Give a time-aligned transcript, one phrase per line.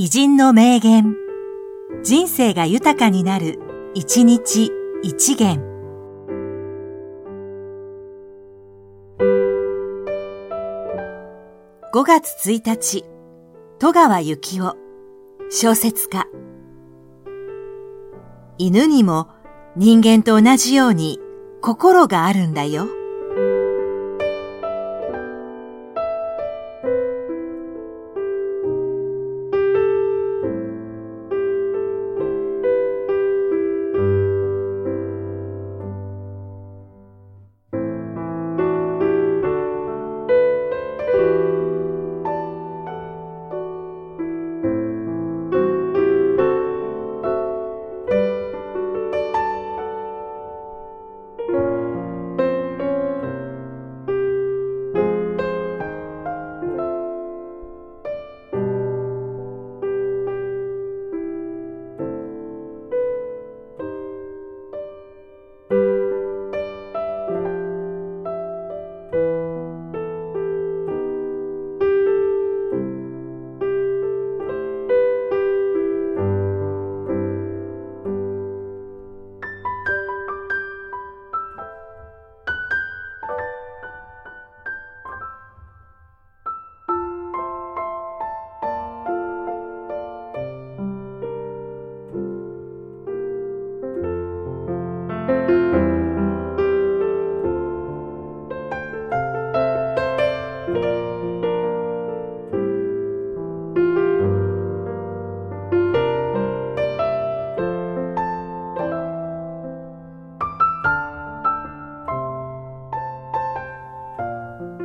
[0.00, 1.16] 偉人の名言。
[2.04, 3.58] 人生が豊かになる、
[3.94, 4.70] 一日
[5.02, 5.60] 一元。
[11.92, 13.04] 5月1日、
[13.80, 14.72] 戸川幸雄、
[15.50, 16.28] 小説家。
[18.56, 19.26] 犬にも
[19.74, 21.18] 人間と同じように
[21.60, 22.86] 心があるんだよ。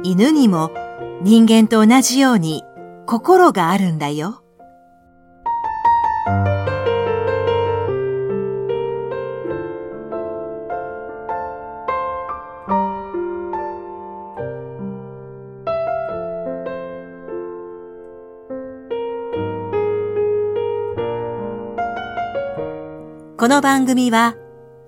[0.06, 0.70] 犬にも
[1.22, 2.62] 人間と同じように
[3.06, 4.42] 心があるんだよ。
[23.38, 24.36] この番組は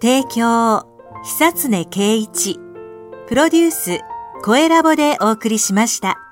[0.02, 0.86] 提供
[1.24, 2.60] 久常圭一
[3.28, 4.00] プロデュース
[4.46, 6.25] 声ラボでお送りしました。